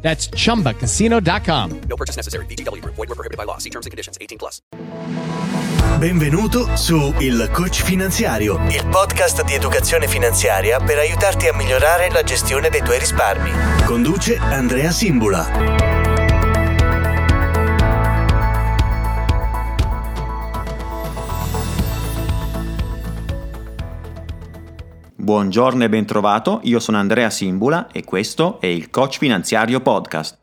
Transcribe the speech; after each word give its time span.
That's 0.00 0.30
chumbacasino.com. 0.30 1.80
No 1.88 1.96
purchase 1.96 2.16
necessary. 2.16 2.46
BGW. 2.46 2.82
Void 2.84 2.96
were 2.96 3.14
prohibited 3.14 3.36
by 3.36 3.44
law. 3.44 3.58
See 3.58 3.70
terms 3.70 3.84
and 3.84 3.90
conditions. 3.90 4.16
18 4.20 4.38
plus. 4.38 4.62
Benvenuto 5.98 6.76
su 6.76 7.12
Il 7.18 7.48
Coach 7.52 7.82
Finanziario, 7.82 8.60
il 8.68 8.86
podcast 8.88 9.42
di 9.42 9.54
educazione 9.54 10.06
finanziaria 10.06 10.78
per 10.78 10.98
aiutarti 10.98 11.48
a 11.48 11.54
migliorare 11.54 12.08
la 12.10 12.22
gestione 12.22 12.68
dei 12.68 12.82
tuoi 12.82 13.00
risparmi. 13.00 13.50
Conduce 13.84 14.36
Andrea 14.36 14.92
Simbula. 14.92 16.07
Buongiorno 25.28 25.84
e 25.84 25.90
bentrovato, 25.90 26.60
io 26.62 26.80
sono 26.80 26.96
Andrea 26.96 27.28
Simbula 27.28 27.88
e 27.92 28.02
questo 28.02 28.58
è 28.62 28.66
il 28.66 28.88
Coach 28.88 29.18
Finanziario 29.18 29.80
Podcast. 29.80 30.38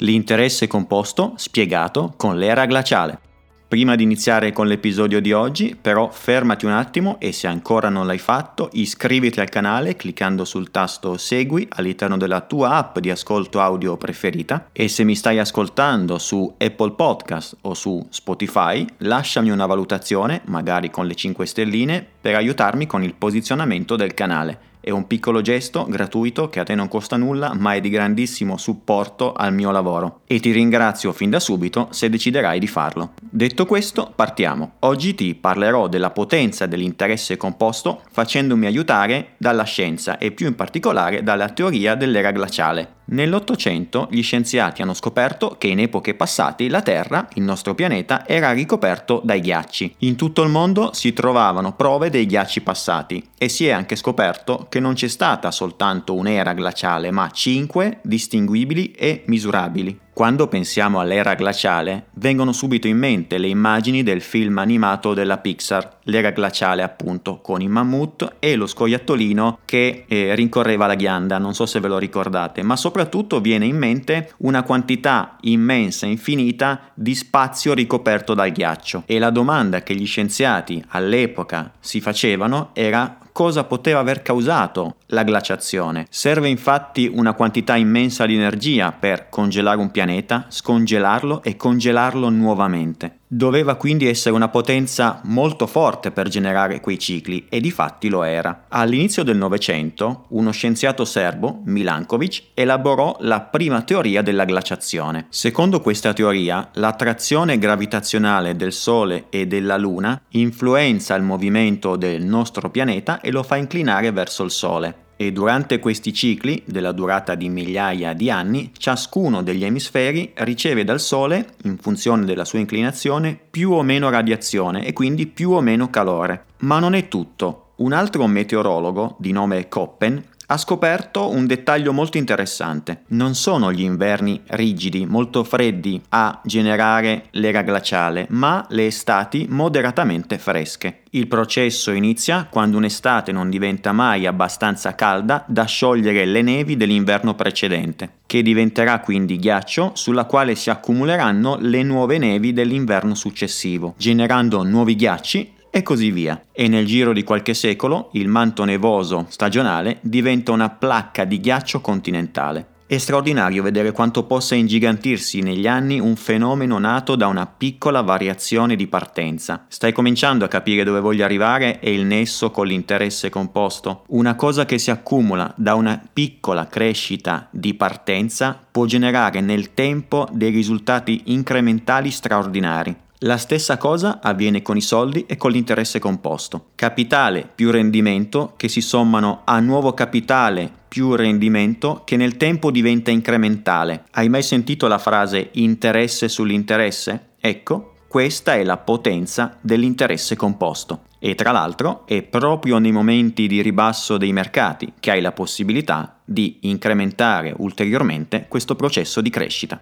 L'interesse 0.00 0.66
composto 0.66 1.32
spiegato 1.36 2.12
con 2.18 2.36
l'era 2.36 2.66
glaciale. 2.66 3.25
Prima 3.68 3.96
di 3.96 4.04
iniziare 4.04 4.52
con 4.52 4.68
l'episodio 4.68 5.20
di 5.20 5.32
oggi, 5.32 5.76
però, 5.78 6.08
fermati 6.08 6.66
un 6.66 6.70
attimo 6.70 7.18
e 7.18 7.32
se 7.32 7.48
ancora 7.48 7.88
non 7.88 8.06
l'hai 8.06 8.18
fatto, 8.18 8.68
iscriviti 8.74 9.40
al 9.40 9.48
canale 9.48 9.96
cliccando 9.96 10.44
sul 10.44 10.70
tasto 10.70 11.16
Segui 11.16 11.66
all'interno 11.70 12.16
della 12.16 12.42
tua 12.42 12.76
app 12.76 13.00
di 13.00 13.10
ascolto 13.10 13.60
audio 13.60 13.96
preferita 13.96 14.68
e 14.70 14.86
se 14.86 15.02
mi 15.02 15.16
stai 15.16 15.40
ascoltando 15.40 16.16
su 16.18 16.54
Apple 16.56 16.92
Podcast 16.92 17.56
o 17.62 17.74
su 17.74 18.06
Spotify, 18.08 18.86
lasciami 18.98 19.50
una 19.50 19.66
valutazione, 19.66 20.42
magari 20.44 20.88
con 20.88 21.08
le 21.08 21.16
5 21.16 21.44
stelline, 21.44 22.06
per 22.20 22.36
aiutarmi 22.36 22.86
con 22.86 23.02
il 23.02 23.14
posizionamento 23.14 23.96
del 23.96 24.14
canale. 24.14 24.74
È 24.86 24.90
un 24.90 25.08
piccolo 25.08 25.40
gesto 25.40 25.84
gratuito 25.88 26.48
che 26.48 26.60
a 26.60 26.62
te 26.62 26.76
non 26.76 26.86
costa 26.86 27.16
nulla, 27.16 27.52
ma 27.54 27.74
è 27.74 27.80
di 27.80 27.90
grandissimo 27.90 28.56
supporto 28.56 29.32
al 29.32 29.52
mio 29.52 29.72
lavoro. 29.72 30.20
E 30.28 30.38
ti 30.38 30.52
ringrazio 30.52 31.12
fin 31.12 31.28
da 31.28 31.40
subito 31.40 31.88
se 31.90 32.08
deciderai 32.08 32.60
di 32.60 32.68
farlo. 32.68 33.14
Detto 33.18 33.66
questo, 33.66 34.12
partiamo. 34.14 34.74
Oggi 34.80 35.16
ti 35.16 35.34
parlerò 35.34 35.88
della 35.88 36.10
potenza 36.10 36.66
dell'interesse 36.66 37.36
composto 37.36 38.02
facendomi 38.12 38.66
aiutare 38.66 39.30
dalla 39.38 39.64
scienza 39.64 40.18
e 40.18 40.30
più 40.30 40.46
in 40.46 40.54
particolare 40.54 41.24
dalla 41.24 41.48
teoria 41.48 41.96
dell'era 41.96 42.30
glaciale. 42.30 42.95
Nell'Ottocento 43.08 44.08
gli 44.10 44.22
scienziati 44.22 44.82
hanno 44.82 44.94
scoperto 44.94 45.56
che 45.58 45.68
in 45.68 45.78
epoche 45.78 46.14
passate 46.14 46.68
la 46.68 46.82
Terra, 46.82 47.28
il 47.34 47.42
nostro 47.42 47.74
pianeta, 47.74 48.26
era 48.26 48.50
ricoperto 48.50 49.20
dai 49.22 49.40
ghiacci. 49.40 49.96
In 49.98 50.16
tutto 50.16 50.42
il 50.42 50.50
mondo 50.50 50.92
si 50.92 51.12
trovavano 51.12 51.74
prove 51.74 52.10
dei 52.10 52.26
ghiacci 52.26 52.62
passati 52.62 53.30
e 53.38 53.48
si 53.48 53.66
è 53.66 53.70
anche 53.70 53.94
scoperto 53.94 54.66
che 54.68 54.80
non 54.80 54.94
c'è 54.94 55.08
stata 55.08 55.52
soltanto 55.52 56.14
un'era 56.14 56.52
glaciale, 56.52 57.12
ma 57.12 57.30
cinque 57.30 58.00
distinguibili 58.02 58.90
e 58.90 59.22
misurabili. 59.26 60.05
Quando 60.16 60.46
pensiamo 60.46 60.98
all'era 60.98 61.34
glaciale, 61.34 62.06
vengono 62.14 62.52
subito 62.52 62.86
in 62.86 62.96
mente 62.96 63.36
le 63.36 63.48
immagini 63.48 64.02
del 64.02 64.22
film 64.22 64.56
animato 64.56 65.12
della 65.12 65.36
Pixar, 65.36 65.98
l'era 66.04 66.30
glaciale 66.30 66.82
appunto, 66.82 67.42
con 67.42 67.60
i 67.60 67.68
mammut 67.68 68.36
e 68.38 68.56
lo 68.56 68.66
scoiattolino 68.66 69.58
che 69.66 70.06
eh, 70.08 70.34
rincorreva 70.34 70.86
la 70.86 70.94
ghianda, 70.94 71.36
non 71.36 71.52
so 71.52 71.66
se 71.66 71.80
ve 71.80 71.88
lo 71.88 71.98
ricordate, 71.98 72.62
ma 72.62 72.76
soprattutto 72.76 73.42
viene 73.42 73.66
in 73.66 73.76
mente 73.76 74.32
una 74.38 74.62
quantità 74.62 75.36
immensa, 75.42 76.06
infinita 76.06 76.92
di 76.94 77.14
spazio 77.14 77.74
ricoperto 77.74 78.32
dal 78.32 78.52
ghiaccio. 78.52 79.02
E 79.04 79.18
la 79.18 79.28
domanda 79.28 79.82
che 79.82 79.94
gli 79.94 80.06
scienziati 80.06 80.82
all'epoca 80.88 81.72
si 81.78 82.00
facevano 82.00 82.70
era 82.72 83.18
cosa 83.36 83.64
poteva 83.64 83.98
aver 83.98 84.22
causato 84.22 84.94
la 85.08 85.22
glaciazione. 85.22 86.06
Serve 86.08 86.48
infatti 86.48 87.06
una 87.12 87.34
quantità 87.34 87.76
immensa 87.76 88.24
di 88.24 88.34
energia 88.34 88.92
per 88.92 89.28
congelare 89.28 89.78
un 89.78 89.90
pianeta, 89.90 90.46
scongelarlo 90.48 91.42
e 91.42 91.54
congelarlo 91.54 92.30
nuovamente. 92.30 93.18
Doveva 93.28 93.74
quindi 93.74 94.06
essere 94.06 94.36
una 94.36 94.48
potenza 94.48 95.20
molto 95.24 95.66
forte 95.66 96.12
per 96.12 96.28
generare 96.28 96.80
quei 96.80 96.98
cicli 96.98 97.46
e 97.48 97.60
di 97.60 97.72
fatti 97.72 98.08
lo 98.08 98.22
era. 98.22 98.66
All'inizio 98.68 99.24
del 99.24 99.36
Novecento, 99.36 100.26
uno 100.28 100.52
scienziato 100.52 101.04
serbo, 101.04 101.62
Milankovic, 101.64 102.50
elaborò 102.54 103.16
la 103.20 103.40
prima 103.40 103.82
teoria 103.82 104.22
della 104.22 104.44
glaciazione. 104.44 105.26
Secondo 105.30 105.80
questa 105.80 106.12
teoria, 106.12 106.70
l'attrazione 106.74 107.58
gravitazionale 107.58 108.54
del 108.54 108.72
Sole 108.72 109.26
e 109.30 109.48
della 109.48 109.76
Luna 109.76 110.20
influenza 110.30 111.16
il 111.16 111.24
movimento 111.24 111.96
del 111.96 112.22
nostro 112.24 112.70
pianeta 112.70 113.20
e 113.20 113.32
lo 113.32 113.42
fa 113.42 113.56
inclinare 113.56 114.12
verso 114.12 114.44
il 114.44 114.50
Sole 114.52 115.04
e 115.16 115.32
durante 115.32 115.78
questi 115.78 116.12
cicli, 116.12 116.62
della 116.66 116.92
durata 116.92 117.34
di 117.34 117.48
migliaia 117.48 118.12
di 118.12 118.30
anni, 118.30 118.70
ciascuno 118.76 119.42
degli 119.42 119.64
emisferi 119.64 120.32
riceve 120.34 120.84
dal 120.84 121.00
Sole, 121.00 121.54
in 121.64 121.78
funzione 121.78 122.24
della 122.24 122.44
sua 122.44 122.58
inclinazione, 122.58 123.38
più 123.50 123.72
o 123.72 123.82
meno 123.82 124.10
radiazione 124.10 124.84
e 124.84 124.92
quindi 124.92 125.26
più 125.26 125.50
o 125.52 125.60
meno 125.60 125.88
calore. 125.88 126.44
Ma 126.58 126.78
non 126.78 126.94
è 126.94 127.08
tutto. 127.08 127.72
Un 127.76 127.92
altro 127.92 128.26
meteorologo, 128.26 129.16
di 129.18 129.32
nome 129.32 129.68
Koppen, 129.68 130.22
ha 130.46 130.56
scoperto 130.56 131.28
un 131.28 131.46
dettaglio 131.46 131.92
molto 131.92 132.18
interessante. 132.18 133.02
Non 133.08 133.34
sono 133.34 133.72
gli 133.72 133.82
inverni 133.82 134.40
rigidi, 134.46 135.06
molto 135.06 135.44
freddi, 135.44 136.00
a 136.10 136.40
generare 136.44 137.26
l'era 137.32 137.62
glaciale, 137.62 138.26
ma 138.30 138.64
le 138.70 138.86
estati 138.86 139.46
moderatamente 139.48 140.38
fresche. 140.38 141.00
Il 141.10 141.28
processo 141.28 141.92
inizia 141.92 142.46
quando 142.50 142.76
un'estate 142.76 143.32
non 143.32 143.48
diventa 143.48 143.92
mai 143.92 144.26
abbastanza 144.26 144.94
calda 144.94 145.44
da 145.48 145.64
sciogliere 145.64 146.26
le 146.26 146.42
nevi 146.42 146.76
dell'inverno 146.76 147.34
precedente, 147.34 148.18
che 148.26 148.42
diventerà 148.42 149.00
quindi 149.00 149.38
ghiaccio 149.38 149.92
sulla 149.94 150.24
quale 150.24 150.54
si 150.54 150.68
accumuleranno 150.68 151.56
le 151.60 151.82
nuove 151.82 152.18
nevi 152.18 152.52
dell'inverno 152.52 153.14
successivo, 153.14 153.94
generando 153.96 154.62
nuovi 154.62 154.94
ghiacci 154.94 155.54
e 155.76 155.82
così 155.82 156.10
via. 156.10 156.40
E 156.52 156.68
nel 156.68 156.86
giro 156.86 157.12
di 157.12 157.22
qualche 157.22 157.52
secolo 157.52 158.08
il 158.12 158.28
manto 158.28 158.64
nevoso 158.64 159.26
stagionale 159.28 159.98
diventa 160.00 160.50
una 160.52 160.70
placca 160.70 161.24
di 161.24 161.38
ghiaccio 161.38 161.82
continentale. 161.82 162.68
È 162.86 162.96
straordinario 162.96 163.62
vedere 163.62 163.92
quanto 163.92 164.22
possa 164.22 164.54
ingigantirsi 164.54 165.42
negli 165.42 165.66
anni 165.66 166.00
un 166.00 166.16
fenomeno 166.16 166.78
nato 166.78 167.14
da 167.14 167.26
una 167.26 167.44
piccola 167.44 168.00
variazione 168.00 168.74
di 168.74 168.86
partenza. 168.86 169.66
Stai 169.68 169.92
cominciando 169.92 170.46
a 170.46 170.48
capire 170.48 170.82
dove 170.82 171.00
voglio 171.00 171.24
arrivare 171.24 171.78
e 171.80 171.92
il 171.92 172.06
nesso 172.06 172.50
con 172.50 172.66
l'interesse 172.68 173.28
composto? 173.28 174.04
Una 174.08 174.34
cosa 174.34 174.64
che 174.64 174.78
si 174.78 174.90
accumula 174.90 175.52
da 175.58 175.74
una 175.74 176.00
piccola 176.10 176.68
crescita 176.68 177.48
di 177.50 177.74
partenza 177.74 178.58
può 178.70 178.86
generare 178.86 179.42
nel 179.42 179.74
tempo 179.74 180.26
dei 180.32 180.52
risultati 180.52 181.24
incrementali 181.26 182.10
straordinari. 182.10 183.04
La 183.20 183.38
stessa 183.38 183.78
cosa 183.78 184.20
avviene 184.20 184.60
con 184.60 184.76
i 184.76 184.82
soldi 184.82 185.24
e 185.26 185.38
con 185.38 185.50
l'interesse 185.50 185.98
composto. 185.98 186.66
Capitale 186.74 187.48
più 187.54 187.70
rendimento 187.70 188.52
che 188.58 188.68
si 188.68 188.82
sommano 188.82 189.40
a 189.46 189.58
nuovo 189.58 189.94
capitale 189.94 190.70
più 190.86 191.14
rendimento 191.14 192.02
che 192.04 192.18
nel 192.18 192.36
tempo 192.36 192.70
diventa 192.70 193.10
incrementale. 193.10 194.04
Hai 194.10 194.28
mai 194.28 194.42
sentito 194.42 194.86
la 194.86 194.98
frase 194.98 195.48
interesse 195.52 196.28
sull'interesse? 196.28 197.28
Ecco, 197.40 197.94
questa 198.06 198.54
è 198.54 198.62
la 198.62 198.76
potenza 198.76 199.56
dell'interesse 199.62 200.36
composto. 200.36 201.04
E 201.18 201.34
tra 201.34 201.52
l'altro 201.52 202.06
è 202.06 202.20
proprio 202.20 202.76
nei 202.76 202.92
momenti 202.92 203.46
di 203.46 203.62
ribasso 203.62 204.18
dei 204.18 204.34
mercati 204.34 204.92
che 205.00 205.12
hai 205.12 205.22
la 205.22 205.32
possibilità 205.32 206.18
di 206.22 206.58
incrementare 206.62 207.54
ulteriormente 207.56 208.44
questo 208.46 208.76
processo 208.76 209.22
di 209.22 209.30
crescita. 209.30 209.80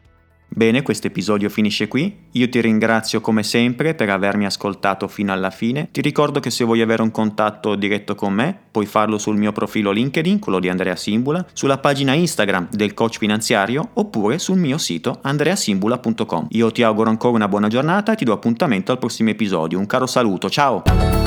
Bene, 0.48 0.82
questo 0.82 1.08
episodio 1.08 1.48
finisce 1.48 1.88
qui. 1.88 2.16
Io 2.32 2.48
ti 2.48 2.60
ringrazio 2.60 3.20
come 3.20 3.42
sempre 3.42 3.94
per 3.94 4.10
avermi 4.10 4.46
ascoltato 4.46 5.08
fino 5.08 5.32
alla 5.32 5.50
fine. 5.50 5.88
Ti 5.90 6.00
ricordo 6.00 6.38
che 6.38 6.50
se 6.50 6.64
vuoi 6.64 6.80
avere 6.80 7.02
un 7.02 7.10
contatto 7.10 7.74
diretto 7.74 8.14
con 8.14 8.32
me, 8.32 8.56
puoi 8.70 8.86
farlo 8.86 9.18
sul 9.18 9.36
mio 9.36 9.50
profilo 9.50 9.90
LinkedIn, 9.90 10.38
quello 10.38 10.60
di 10.60 10.68
Andrea 10.68 10.94
Simbula, 10.94 11.44
sulla 11.52 11.78
pagina 11.78 12.12
Instagram 12.12 12.68
del 12.70 12.94
coach 12.94 13.18
finanziario 13.18 13.90
oppure 13.94 14.38
sul 14.38 14.58
mio 14.58 14.78
sito 14.78 15.18
andreasimbula.com. 15.22 16.46
Io 16.50 16.70
ti 16.70 16.82
auguro 16.84 17.10
ancora 17.10 17.34
una 17.34 17.48
buona 17.48 17.68
giornata 17.68 18.12
e 18.12 18.16
ti 18.16 18.24
do 18.24 18.32
appuntamento 18.32 18.92
al 18.92 18.98
prossimo 18.98 19.30
episodio. 19.30 19.78
Un 19.78 19.86
caro 19.86 20.06
saluto, 20.06 20.48
ciao! 20.48 21.23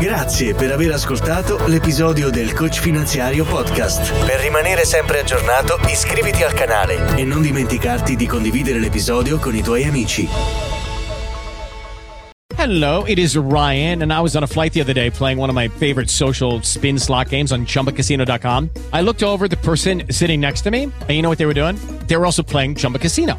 Grazie 0.00 0.54
per 0.54 0.72
aver 0.72 0.92
ascoltato 0.92 1.66
l'episodio 1.66 2.30
del 2.30 2.54
Coach 2.54 2.80
Finanziario 2.80 3.44
Podcast. 3.44 4.24
Per 4.24 4.40
rimanere 4.40 4.86
sempre 4.86 5.20
aggiornato, 5.20 5.78
iscriviti 5.88 6.42
al 6.42 6.54
canale 6.54 7.18
e 7.18 7.24
non 7.24 7.42
dimenticarti 7.42 8.16
di 8.16 8.26
condividere 8.26 8.78
l'episodio 8.78 9.38
con 9.38 9.54
i 9.54 9.62
tuoi 9.62 9.84
amici. 9.84 10.26
Hello, 12.56 13.04
it 13.04 13.18
is 13.18 13.36
Ryan, 13.36 14.00
and 14.00 14.10
I 14.10 14.20
was 14.20 14.34
on 14.36 14.42
a 14.42 14.46
flight 14.46 14.72
the 14.72 14.80
other 14.80 14.94
day 14.94 15.10
playing 15.10 15.38
one 15.38 15.50
of 15.50 15.54
my 15.54 15.68
favorite 15.68 16.08
social 16.08 16.62
spin 16.62 16.98
slot 16.98 17.28
games 17.28 17.52
on 17.52 17.66
chumbacasino.com. 17.66 18.70
I 18.94 19.02
looked 19.02 19.22
over 19.22 19.44
at 19.44 19.50
the 19.50 19.58
person 19.58 20.04
sitting 20.08 20.40
next 20.40 20.62
to 20.62 20.70
me, 20.70 20.84
and 20.84 21.10
you 21.10 21.20
know 21.20 21.28
what 21.28 21.36
they 21.36 21.46
were 21.46 21.52
doing? 21.52 21.76
They 22.06 22.16
were 22.16 22.24
also 22.24 22.42
playing 22.42 22.76
Chumba 22.76 22.98
Casino. 22.98 23.38